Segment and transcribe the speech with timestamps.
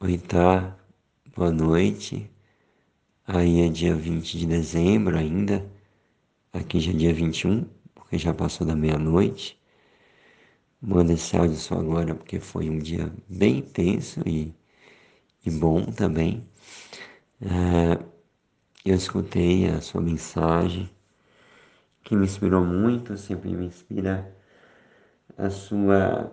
[0.00, 0.74] Oi, tá?
[1.36, 2.30] Boa noite.
[3.26, 5.64] Aí é dia 20 de dezembro ainda.
[6.52, 7.64] Aqui já é dia 21,
[7.94, 9.58] porque já passou da meia-noite.
[10.80, 14.54] Manda esse áudio só agora porque foi um dia bem intenso e,
[15.44, 16.46] e bom também.
[17.40, 18.04] É,
[18.84, 20.90] eu escutei a sua mensagem,
[22.02, 24.34] que me inspirou muito, sempre me inspira
[25.36, 26.32] a sua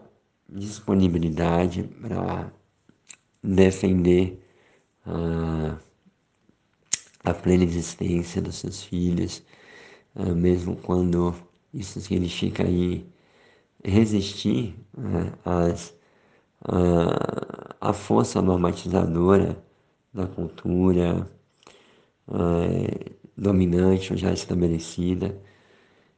[0.49, 2.51] disponibilidade para
[3.43, 4.41] defender
[5.05, 5.77] a,
[7.23, 9.43] a plena existência dos seus filhos,
[10.15, 11.35] uh, mesmo quando
[11.73, 13.05] isso significa aí
[13.83, 15.89] resistir uh, às,
[16.65, 19.57] uh, à força normatizadora
[20.13, 21.29] da cultura
[22.27, 25.37] uh, dominante ou já estabelecida.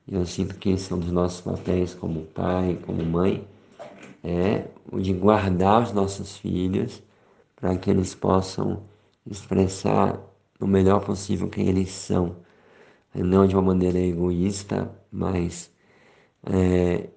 [0.08, 3.48] Eu sinto que esse é dos nossos papéis como pai, como mãe,
[4.24, 7.02] é o de guardar os nossos filhos
[7.55, 8.84] para que eles possam
[9.26, 10.20] expressar
[10.60, 12.38] o melhor possível quem eles são,
[13.13, 15.71] não de uma maneira egoísta, mas
[16.43, 17.10] é,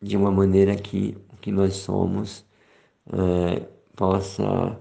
[0.00, 2.44] de uma maneira que o que nós somos
[3.12, 4.78] é, possa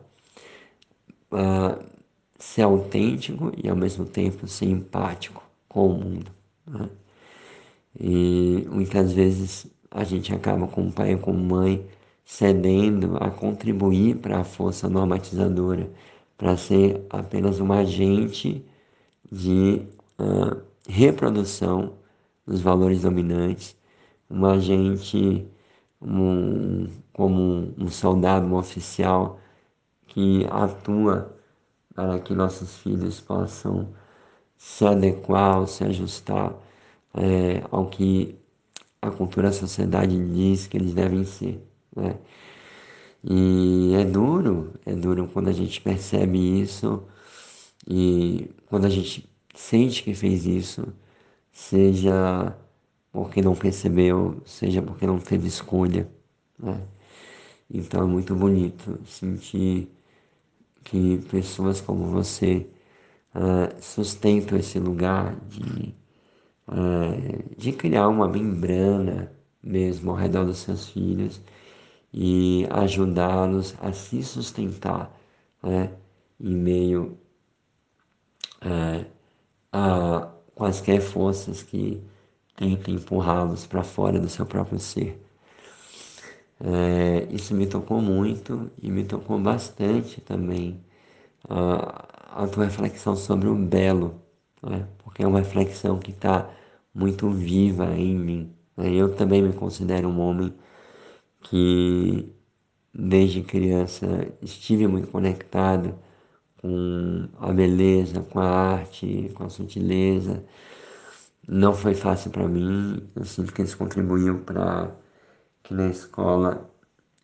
[1.34, 1.86] é,
[2.38, 6.32] ser autêntico e ao mesmo tempo ser empático com o mundo.
[6.68, 6.90] Né?
[8.00, 11.86] E muitas vezes a gente acaba com o pai e com a mãe
[12.26, 15.90] cedendo a contribuir para a força normatizadora,
[16.38, 18.66] para ser apenas um agente
[19.32, 19.82] de
[20.20, 21.94] uh, reprodução
[22.46, 23.76] dos valores dominantes,
[24.30, 25.48] um agente
[26.02, 29.40] um, como um soldado, um oficial
[30.08, 31.36] que atua
[31.96, 33.90] para que nossos filhos possam
[34.58, 36.54] se adequar se ajustar
[37.14, 38.36] é, ao que
[39.02, 41.71] a cultura, a sociedade diz que eles devem ser.
[41.96, 42.18] Né?
[43.24, 47.04] E é duro, é duro quando a gente percebe isso
[47.88, 50.88] e quando a gente sente que fez isso,
[51.52, 52.56] seja
[53.12, 56.10] porque não percebeu, seja porque não teve escolha.
[56.58, 56.82] Né?
[57.70, 59.92] Então é muito bonito sentir
[60.84, 62.68] que pessoas como você
[63.36, 65.96] uh, sustentam esse lugar de,
[66.68, 69.32] uh, de criar uma membrana
[69.64, 71.42] mesmo ao redor dos seus filhos
[72.14, 75.12] e ajudá-los a se sustentar
[75.64, 75.92] né,
[76.40, 77.18] em meio
[78.62, 79.06] é,
[79.72, 82.02] a quaisquer forças que
[82.56, 85.22] tentem empurrá-los para fora do seu próprio ser.
[86.60, 90.80] É, isso me tocou muito e me tocou bastante também
[91.50, 94.22] a, a tua reflexão sobre o belo,
[94.62, 94.88] né?
[95.00, 96.50] porque é uma reflexão que está
[96.94, 98.56] muito viva em mim.
[98.78, 98.92] Né?
[98.94, 100.54] Eu também me considero um homem
[101.42, 102.34] que
[102.94, 104.08] desde criança
[104.42, 105.98] estive muito conectado
[106.62, 110.46] com a beleza, com a arte, com a sutileza.
[111.48, 114.96] Não foi fácil para mim, eu sinto que isso contribuiu para
[115.64, 116.70] que na escola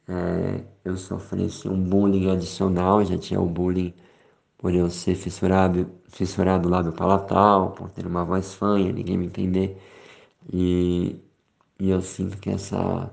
[0.07, 3.93] é, eu sofresse um bullying adicional, já tinha o bullying
[4.57, 9.77] por eu ser fissurado, fissurado lábio palatal, por ter uma voz fanha, ninguém me entender.
[10.51, 11.21] E,
[11.79, 13.11] e eu sinto que essa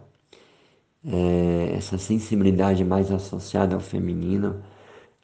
[1.06, 4.62] é, essa sensibilidade mais associada ao feminino,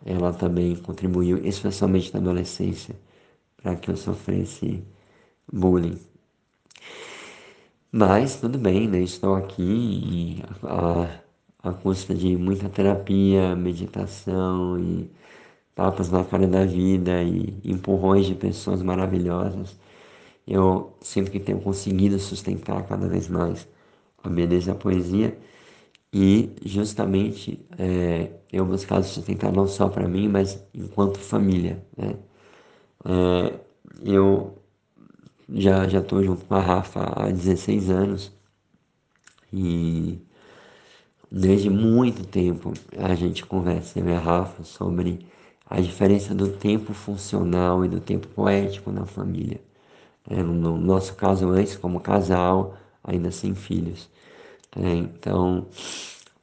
[0.05, 2.97] ela também contribuiu, especialmente na adolescência,
[3.57, 4.83] para que eu sofresse
[5.53, 5.99] bullying.
[7.93, 9.01] Mas tudo bem, né?
[9.01, 11.21] Estou aqui e a,
[11.71, 15.11] a custa de muita terapia, meditação e
[15.75, 19.77] tapas na cara da vida e empurrões de pessoas maravilhosas,
[20.47, 23.67] eu sinto que tenho conseguido sustentar cada vez mais
[24.23, 25.39] a beleza e a poesia
[26.13, 31.85] e justamente é, eu buscado sustentar não só para mim, mas enquanto família.
[31.97, 32.17] Né?
[33.05, 33.61] É,
[34.05, 34.59] eu
[35.49, 38.33] já já estou junto com a Rafa há 16 anos
[39.53, 40.19] e
[41.31, 45.27] desde muito tempo a gente conversa, eu e a Rafa, sobre
[45.69, 49.61] a diferença do tempo funcional e do tempo poético na família.
[50.29, 54.09] É, no nosso caso, antes, como casal, ainda sem filhos.
[54.77, 55.69] É, então,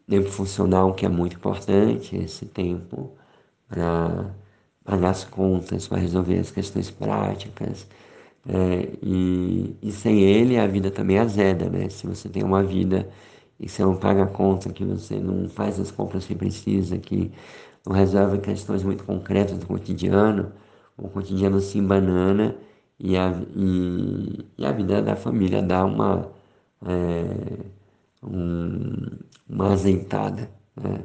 [0.07, 3.15] tempo funcional que é muito importante, esse tempo
[3.67, 4.35] para
[4.83, 7.87] pagar as contas, para resolver as questões práticas.
[8.47, 11.89] É, e, e sem ele a vida também azeda, né?
[11.89, 13.09] Se você tem uma vida
[13.59, 17.31] e você não paga a conta, que você não faz as compras que precisa, que
[17.85, 20.53] não resolve questões muito concretas do cotidiano,
[20.97, 22.55] o cotidiano se banana
[22.99, 26.31] e a, e, e a vida da família dá uma,
[26.85, 27.65] é,
[28.23, 29.19] um,
[29.49, 30.49] uma azeitada.
[30.75, 31.03] Né?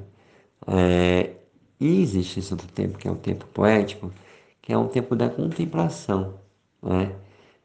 [0.66, 1.36] É,
[1.80, 4.12] E existe esse outro tempo, que é o tempo poético,
[4.62, 6.38] que é um tempo da contemplação,
[6.82, 7.14] né?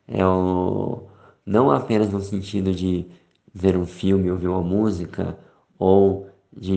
[0.07, 1.03] É o,
[1.45, 3.05] não apenas no sentido de
[3.53, 5.37] ver um filme, ouvir uma música,
[5.79, 6.73] ou de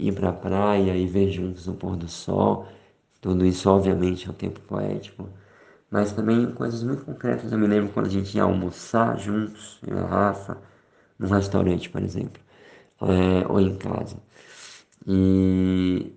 [0.00, 2.66] ir para a praia e ver juntos o pôr do sol.
[3.20, 5.28] Tudo isso, obviamente, é o tempo poético.
[5.90, 7.52] Mas também coisas muito concretas.
[7.52, 10.58] Eu me lembro quando a gente ia almoçar juntos, eu e a Rafa,
[11.18, 12.42] num restaurante, por exemplo,
[13.02, 14.16] é, ou em casa.
[15.06, 16.12] E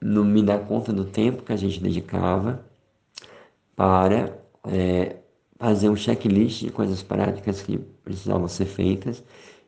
[0.00, 2.64] não me dá conta do tempo que a gente dedicava
[3.74, 5.16] para é,
[5.58, 9.24] fazer um checklist de coisas práticas que precisavam ser feitas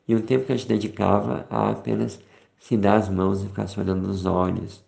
[0.06, 2.20] e o tempo que a gente dedicava a apenas
[2.58, 4.84] se dar as mãos e ficar se olhando nos olhos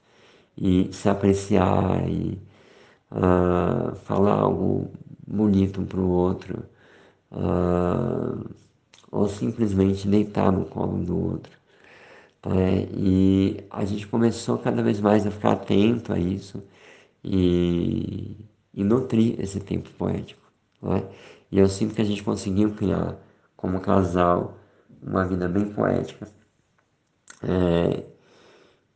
[0.57, 2.39] e se apreciar e
[3.11, 4.91] uh, falar algo
[5.27, 6.65] bonito um para o outro
[7.33, 8.49] uh,
[9.11, 11.59] ou simplesmente deitar no colo do outro.
[12.43, 16.63] É, e a gente começou cada vez mais a ficar atento a isso
[17.25, 18.37] e,
[18.73, 20.41] e nutrir esse tempo poético.
[20.83, 21.05] Né?
[21.51, 23.17] E eu sinto que a gente conseguiu criar,
[23.57, 24.57] como casal,
[25.03, 26.29] uma vida bem poética.
[27.43, 28.05] É,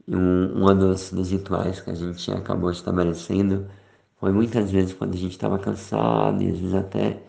[0.09, 3.69] um, um dos, dos rituais que a gente acabou estabelecendo
[4.17, 7.23] foi muitas vezes quando a gente estava cansado e às vezes até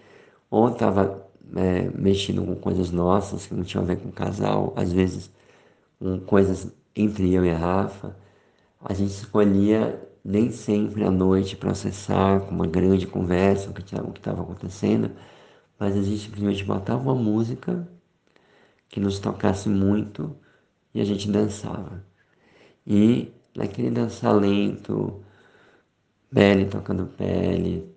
[0.50, 4.74] ou estava é, mexendo com coisas nossas que não tinham a ver com o casal,
[4.76, 5.32] às vezes
[6.00, 8.16] com coisas entre eu e a Rafa,
[8.80, 14.42] a gente escolhia nem sempre à noite processar com uma grande conversa o que estava
[14.42, 15.12] acontecendo,
[15.80, 17.88] mas a gente simplesmente botava uma música
[18.90, 20.36] que nos tocasse muito
[20.94, 22.04] e a gente dançava.
[22.86, 25.24] E naquele dançar lento,
[26.32, 27.94] pele tocando pele,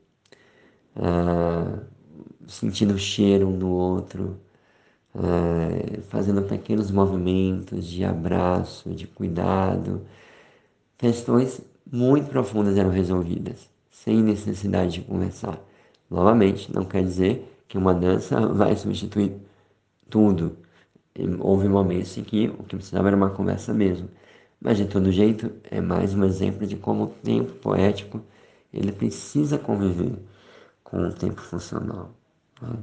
[0.96, 1.82] ah,
[2.48, 4.38] sentindo o cheiro um do outro,
[5.14, 10.02] é, fazendo pequenos movimentos de abraço, de cuidado.
[10.98, 11.60] Questões
[11.90, 15.58] muito profundas eram resolvidas, sem necessidade de conversar.
[16.10, 19.32] Novamente, não quer dizer que uma dança vai substituir
[20.10, 20.56] tudo.
[21.40, 24.08] Houve momentos em que o que precisava era uma conversa mesmo.
[24.60, 28.20] Mas de todo jeito, é mais um exemplo de como o tempo poético
[28.72, 30.14] ele precisa conviver
[30.84, 32.10] com o tempo funcional.
[32.60, 32.78] Né?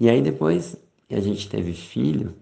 [0.00, 0.76] E aí depois
[1.08, 2.34] que a gente teve filho,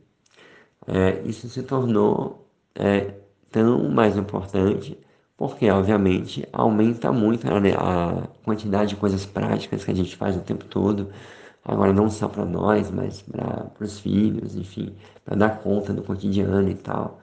[0.87, 3.15] é, isso se tornou é,
[3.51, 4.99] tão mais importante,
[5.37, 10.41] porque obviamente aumenta muito a, a quantidade de coisas práticas que a gente faz o
[10.41, 11.11] tempo todo,
[11.65, 14.95] agora não só para nós, mas para os filhos, enfim,
[15.25, 17.21] para dar conta do cotidiano e tal.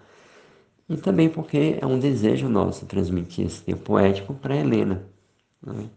[0.89, 5.03] E também porque é um desejo nosso transmitir esse tempo poético para Helena.
[5.61, 5.89] Né?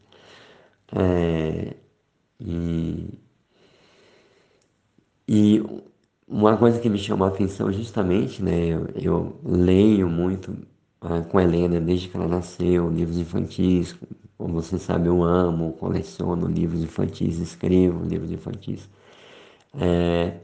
[0.92, 1.74] É,
[2.40, 3.18] e
[5.28, 5.62] e
[6.26, 10.50] uma coisa que me chamou a atenção justamente, né, eu, eu leio muito
[11.02, 13.96] uh, com a Helena desde que ela nasceu, livros infantis,
[14.36, 18.88] como você sabe eu amo, coleciono livros infantis, escrevo livros infantis.
[19.78, 20.40] É,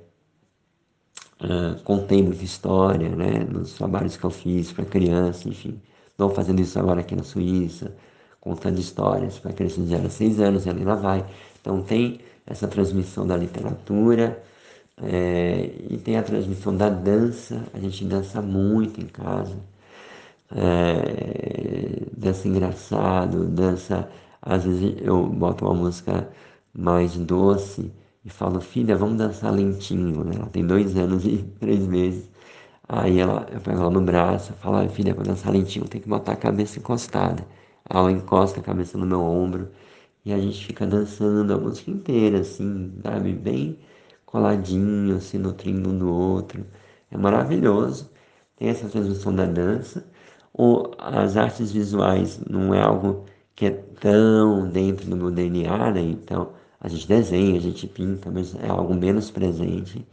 [1.42, 5.80] uh, história, né, nos trabalhos que eu fiz para criança, enfim.
[6.10, 7.94] Estou fazendo isso agora aqui na Suíça,
[8.40, 11.26] contando histórias para crianças de 0 a 6 anos, e a Helena vai.
[11.66, 14.40] Então tem essa transmissão da literatura,
[15.02, 19.56] é, e tem a transmissão da dança, a gente dança muito em casa.
[20.54, 24.08] É, dança engraçado, dança.
[24.40, 26.28] Às vezes eu boto uma música
[26.72, 27.92] mais doce
[28.24, 30.36] e falo, filha, vamos dançar lentinho, né?
[30.36, 32.30] Ela tem dois anos e três meses.
[32.88, 36.32] Aí ela, eu pego ela no braço, falo, filha, para dançar lentinho tem que botar
[36.32, 37.44] a cabeça encostada.
[37.88, 39.68] Ela encosta a cabeça no meu ombro
[40.26, 43.32] e a gente fica dançando a música inteira, assim, sabe?
[43.32, 43.78] Bem
[44.26, 46.66] coladinho, se nutrindo um do outro.
[47.12, 48.10] É maravilhoso.
[48.56, 50.04] Tem essa transmissão da dança.
[50.52, 56.02] Ou as artes visuais não é algo que é tão dentro do meu DNA, né?
[56.02, 60.04] Então a gente desenha, a gente pinta, mas é algo menos presente.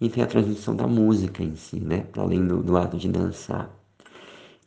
[0.00, 2.02] E tem a transmissão da música em si, né?
[2.12, 3.70] Para além do, do ato de dançar.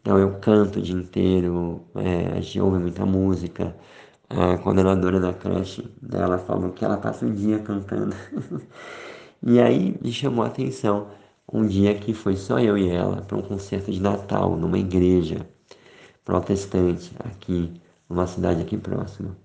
[0.01, 3.75] Então eu canto o dia inteiro, é, a gente ouve muita música,
[4.29, 8.15] a coordenadora da creche dela falou que ela passa o dia cantando.
[9.41, 11.07] e aí me chamou a atenção
[11.51, 15.47] um dia que foi só eu e ela para um concerto de Natal numa igreja
[16.23, 17.73] protestante aqui,
[18.07, 19.35] numa cidade aqui próxima.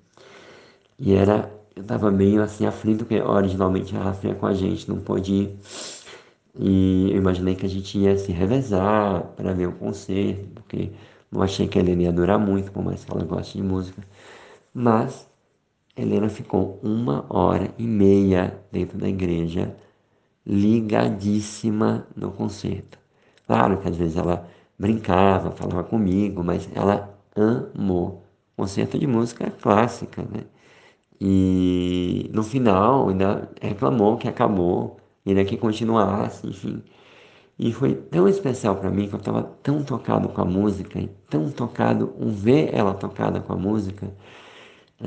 [0.99, 4.89] E era, eu estava meio assim aflito, porque originalmente a Rafa ia com a gente,
[4.89, 5.59] não pôde ir.
[6.57, 10.93] E eu imaginei que a gente ia se revezar para ver o concerto, porque
[11.33, 14.03] não achei que a Helena ia durar muito, por mais que ela goste de música.
[14.75, 15.29] Mas
[15.97, 19.77] Helena ficou uma hora e meia dentro da igreja,
[20.45, 22.99] ligadíssima no concerto.
[23.47, 28.25] Claro que às vezes ela brincava, falava comigo, mas ela amou.
[28.57, 30.45] Concerto de música clássica, né?
[31.21, 36.83] E no final ainda reclamou que acabou, ainda que continuasse, enfim.
[37.59, 41.09] E foi tão especial para mim que eu estava tão tocado com a música, e
[41.31, 44.13] tão tocado em ver ela tocada com a música.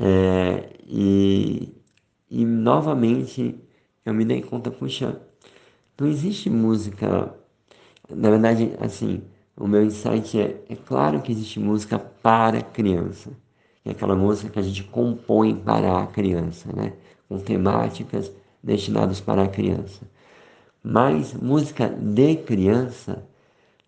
[0.00, 1.74] É, e,
[2.30, 3.58] e novamente
[4.04, 5.20] eu me dei conta, puxa,
[5.98, 7.34] não existe música.
[8.08, 9.22] Na verdade, assim,
[9.56, 13.30] o meu insight é: é claro que existe música para criança,
[13.84, 16.94] é aquela música que a gente compõe para a criança, né?
[17.28, 20.06] Com temáticas destinadas para a criança.
[20.82, 23.24] Mas música de criança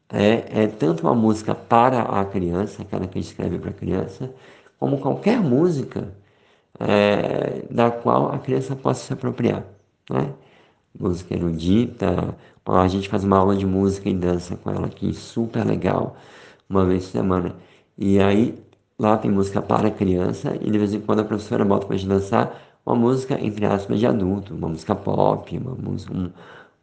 [0.09, 4.33] é, é tanto uma música para a criança, aquela que escreve para a criança,
[4.81, 6.13] como qualquer música
[6.81, 9.65] é, da qual a criança possa se apropriar.
[10.11, 10.33] Né?
[10.99, 15.65] Música erudita, a gente faz uma aula de música e dança com ela aqui, super
[15.67, 16.17] legal,
[16.69, 17.57] uma vez por semana.
[17.99, 18.59] E aí
[18.99, 22.09] lá tem música para criança e de vez em quando a professora bota para gente
[22.09, 26.31] dançar uma música, entre aspas, de adulto, uma música pop, uma música, um,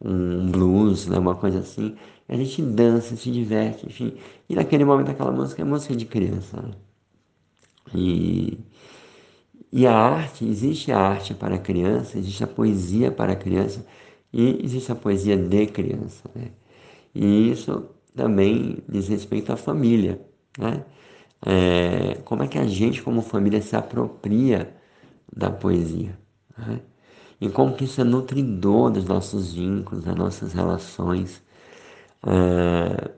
[0.04, 1.96] um blues, né, uma coisa assim.
[2.28, 4.14] A gente dança, se diverte, enfim.
[4.48, 6.58] E naquele momento aquela música é música de criança.
[6.60, 6.70] Né?
[7.94, 8.58] E,
[9.72, 13.84] e a arte, existe a arte para a criança, existe a poesia para a criança
[14.32, 16.28] e existe a poesia de criança.
[16.34, 16.50] Né?
[17.14, 20.20] E isso também diz respeito à família.
[20.58, 20.84] Né?
[21.46, 24.74] É, como é que a gente, como família, se apropria
[25.34, 26.18] da poesia?
[26.56, 26.80] Né?
[27.40, 31.42] E como que isso é nutridor dos nossos vínculos, das nossas relações.
[32.26, 33.10] É,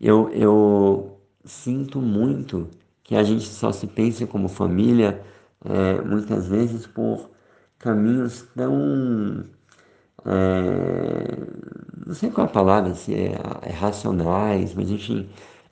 [0.00, 2.68] eu, eu sinto muito
[3.06, 5.22] que a gente só se pense como família
[5.64, 7.30] é, muitas vezes por
[7.78, 9.44] caminhos tão.
[10.24, 11.36] É,
[12.06, 15.28] não sei qual a palavra, se é, é racionais, mas enfim,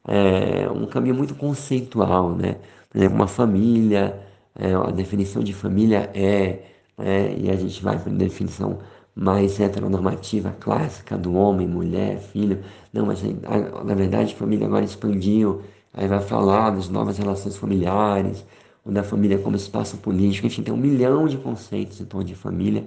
[0.06, 2.56] é um caminho muito conceitual, né?
[2.90, 4.20] Por exemplo, uma família,
[4.54, 6.62] é, a definição de família é,
[6.98, 8.78] é, e a gente vai para a definição
[9.14, 12.62] mais heteronormativa, clássica, do homem, mulher, filho.
[12.92, 15.62] Não, mas na verdade família agora expandiu,
[15.94, 18.44] aí vai falar das novas relações familiares,
[18.84, 22.34] ou da família como espaço político, enfim, tem um milhão de conceitos em torno de
[22.34, 22.86] família.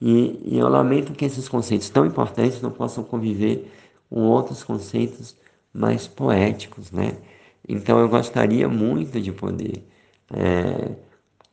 [0.00, 3.70] E, e eu lamento que esses conceitos tão importantes não possam conviver
[4.08, 5.36] com outros conceitos
[5.72, 7.18] mais poéticos, né?
[7.68, 9.86] Então eu gostaria muito de poder
[10.32, 10.96] é,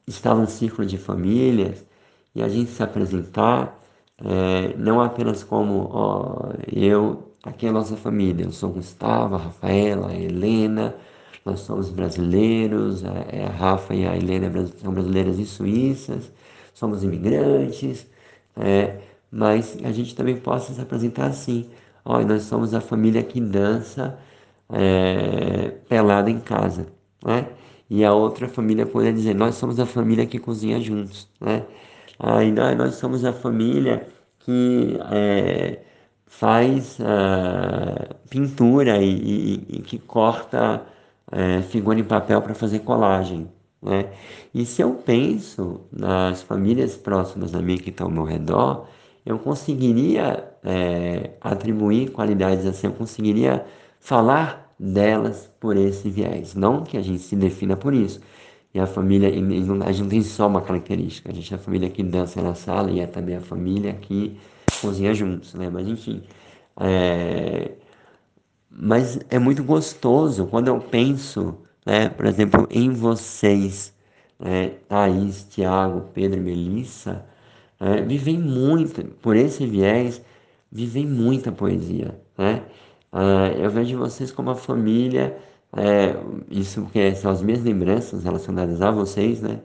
[0.08, 1.86] estar num círculo de famílias
[2.34, 3.78] e a gente se apresentar
[4.20, 9.38] é, não apenas como ó, eu, aqui é a nossa família, eu sou Gustavo, a
[9.40, 10.96] Rafaela, a Helena,
[11.46, 16.32] nós somos brasileiros, a, é, a Rafa e a Helena são brasileiras e suíças,
[16.74, 18.08] somos imigrantes,
[18.56, 19.00] é,
[19.32, 21.70] mas a gente também possa se apresentar assim,
[22.10, 24.18] Olha, nós somos a família que dança
[24.70, 26.88] é, pelada em casa,
[27.24, 27.48] né?
[27.90, 31.66] E a outra família poderia dizer, nós somos a família que cozinha juntos, né?
[32.20, 34.08] Aí nós somos a família
[34.40, 35.80] que é,
[36.28, 40.86] faz uh, pintura e, e, e, que corta
[41.32, 43.50] é, figura em papel para fazer colagem.
[43.82, 44.12] Né?
[44.54, 48.88] E se eu penso nas famílias próximas a mim que estão ao meu redor,
[49.26, 53.66] eu conseguiria é, atribuir qualidades assim, eu conseguiria
[54.00, 56.56] falar delas por esse viés.
[56.56, 58.22] Não que a gente se defina por isso.
[58.74, 61.90] E a família, a gente não tem só uma característica, a gente é a família
[61.90, 64.38] que dança na sala e é também a família que
[64.82, 65.70] cozinha juntos, né?
[65.70, 66.24] Mas enfim.
[66.80, 67.72] É...
[68.70, 73.94] Mas é muito gostoso quando eu penso, né, por exemplo, em vocês,
[74.40, 77.26] né, Thaís, Tiago, Pedro e Melissa
[77.80, 80.22] é, vivem muito, por esse viés,
[80.72, 82.20] vivem muita poesia.
[82.38, 82.64] Né?
[83.14, 85.38] É, eu vejo vocês como a família,
[85.76, 86.16] é,
[86.50, 89.60] isso porque são as minhas lembranças relacionadas a vocês, né?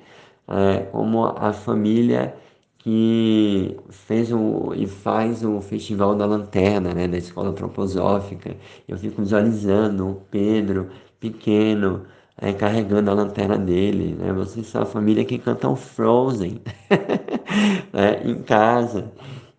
[0.49, 2.35] É, como a família
[2.83, 8.57] que fez o, e faz o Festival da Lanterna, né, da Escola Antroposófica.
[8.89, 12.05] Eu fico visualizando o Pedro pequeno,
[12.37, 14.17] é, carregando a lanterna dele.
[14.17, 14.33] Né?
[14.33, 16.61] Vocês são a família que cantam Frozen
[17.93, 18.23] né?
[18.25, 19.12] em casa.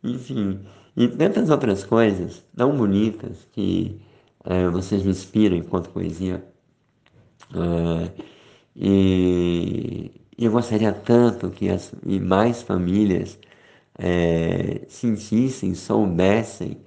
[0.03, 0.59] Enfim,
[0.97, 4.01] e tantas outras coisas tão bonitas que
[4.43, 6.43] é, vocês me inspiram enquanto poesia.
[7.55, 8.11] É,
[8.75, 13.37] e eu gostaria tanto que as, e mais famílias
[13.97, 16.77] é, sentissem, soubessem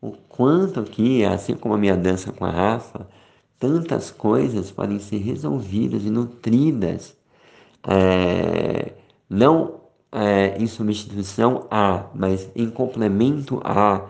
[0.00, 3.08] o quanto que, assim como a minha dança com a Rafa,
[3.58, 7.16] tantas coisas podem ser resolvidas e nutridas,
[7.88, 8.92] é,
[9.28, 9.80] não
[10.12, 14.06] é, em substituição a, mas em complemento a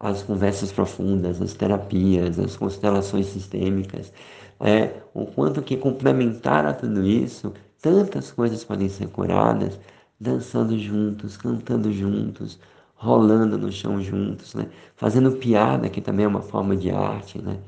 [0.00, 4.12] as conversas profundas, as terapias, as constelações sistêmicas,
[4.60, 9.78] é, o quanto que complementar a tudo isso, tantas coisas podem ser curadas
[10.20, 12.58] dançando juntos, cantando juntos,
[12.94, 14.68] rolando no chão juntos, né?
[14.96, 17.58] fazendo piada, que também é uma forma de arte, né?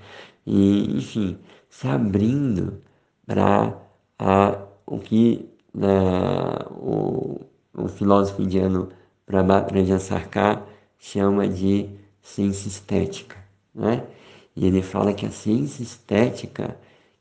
[0.45, 1.39] e, enfim,
[1.69, 2.83] se abrindo
[3.27, 3.77] para
[4.87, 5.89] o que né,
[6.71, 7.41] o,
[7.75, 8.89] o filósofo indiano
[9.25, 10.67] Prabhat Sarkar
[10.99, 11.89] chama de
[12.21, 13.37] ciência estética.
[13.73, 14.05] Né?
[14.57, 16.77] E ele fala que a ciência estética,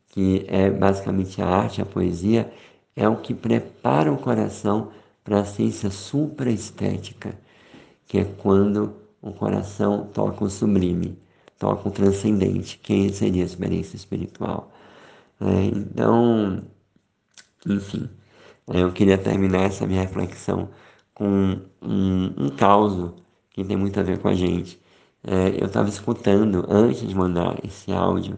[0.07, 2.51] que é basicamente a arte, a poesia,
[2.99, 4.91] é o que prepara o coração
[5.23, 7.33] para a ciência supraestética,
[8.05, 11.17] que é quando o coração toca o sublime,
[11.57, 14.69] toca o transcendente, que seria a experiência espiritual.
[15.39, 16.61] É, então,
[17.65, 18.09] enfim,
[18.67, 20.69] é, eu queria terminar essa minha reflexão
[21.13, 23.13] com um, um caos
[23.51, 24.77] que tem muito a ver com a gente.
[25.23, 28.37] É, eu estava escutando, antes de mandar esse áudio,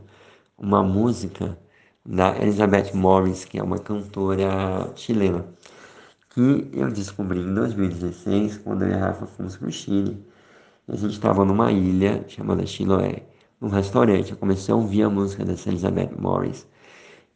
[0.55, 1.57] uma música
[2.05, 5.46] da Elizabeth Morris, que é uma cantora chilena
[6.34, 10.17] que eu descobri em 2016, quando eu e a Rafa fomos para o Chile.
[10.88, 13.24] A gente estava numa ilha chamada Chiloé,
[13.60, 14.31] num restaurante.
[14.31, 16.67] Eu comecei a ouvir a música dessa Elizabeth Morris.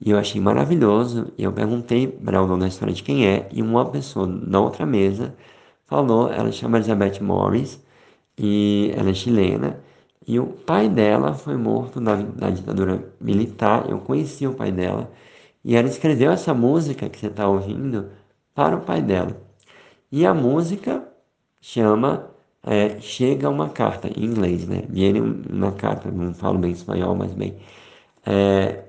[0.02, 1.32] E eu achei maravilhoso.
[1.38, 3.50] E eu perguntei para o dono do restaurante quem é.
[3.52, 5.36] E uma pessoa na outra mesa
[5.88, 7.82] falou: ela chama Elizabeth Morris
[8.38, 9.80] e ela é chilena.
[10.28, 13.90] E o pai dela foi morto na, na ditadura militar.
[13.90, 15.12] Eu conheci o pai dela.
[15.64, 18.12] E ela escreveu essa música que você está ouvindo
[18.54, 19.36] para o pai dela.
[20.12, 21.08] E a música
[21.62, 22.30] chama
[22.64, 24.84] é, Chega uma Carta, em inglês, né?
[24.90, 27.58] Viene uma carta, não falo bem espanhol, mas bem.
[28.26, 28.86] É,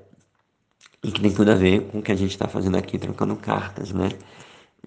[1.03, 3.35] e que tem tudo a ver com o que a gente está fazendo aqui, trocando
[3.35, 4.09] cartas, né?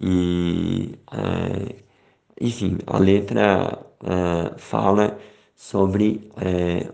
[0.01, 1.75] E, é,
[2.39, 5.17] enfim, a letra é, fala
[5.55, 6.91] sobre é,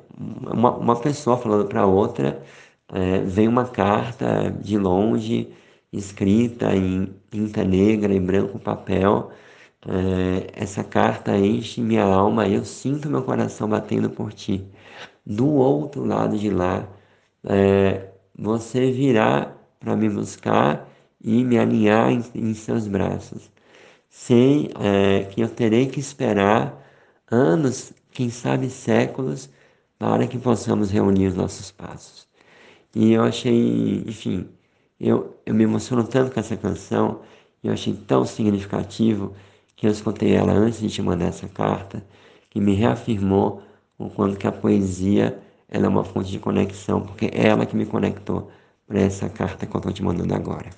[0.53, 2.41] uma, uma pessoa falando para outra,
[2.93, 5.53] é, vem uma carta de longe
[5.91, 9.31] escrita em tinta negra e branco papel.
[9.87, 14.65] É, essa carta enche minha alma, eu sinto meu coração batendo por ti.
[15.25, 16.87] Do outro lado de lá,
[17.43, 20.89] é, você virá para me buscar
[21.21, 23.51] e me alinhar em, em seus braços.
[24.09, 26.83] Sei é, que eu terei que esperar
[27.31, 29.49] anos, quem sabe séculos,
[29.99, 32.27] para que possamos reunir os nossos passos.
[32.95, 34.49] E eu achei, enfim,
[34.99, 37.21] eu, eu me emociono tanto com essa canção,
[37.63, 39.33] eu achei tão significativo
[39.75, 42.03] que eu escutei ela antes de te mandar essa carta,
[42.49, 43.61] que me reafirmou
[43.97, 45.39] o quanto que a poesia
[45.69, 48.49] ela é uma fonte de conexão, porque é ela que me conectou
[48.87, 50.69] para essa carta que eu estou te mandando agora.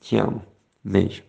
[0.00, 0.42] Te amo.
[0.84, 1.22] Beijo.